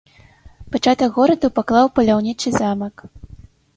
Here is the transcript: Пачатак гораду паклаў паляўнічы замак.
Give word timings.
Пачатак 0.75 1.11
гораду 1.19 1.47
паклаў 1.59 1.93
паляўнічы 1.99 2.49
замак. 2.59 2.95